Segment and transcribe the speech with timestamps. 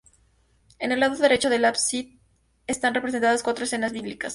[0.79, 2.17] En el lado derecho del ábside
[2.65, 4.29] están representadas cuatro escenas bíblicas.